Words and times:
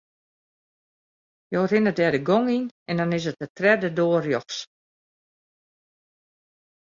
Jo 1.55 1.61
rinne 1.71 1.91
dêr 1.97 2.11
de 2.15 2.21
gong 2.29 2.47
yn 2.57 2.65
en 2.89 2.97
dan 2.99 3.15
is 3.17 3.25
it 3.31 3.39
de 3.41 3.47
tredde 3.57 3.89
doar 3.97 4.23
rjochts. 4.25 4.57